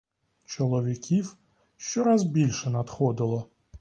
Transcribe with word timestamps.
Чоловіків 0.45 1.37
щораз 1.77 2.23
більше 2.23 2.69
надходило. 2.69 3.49